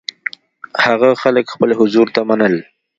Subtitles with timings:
[0.85, 2.55] هغه خلک خپل حضور ته منل.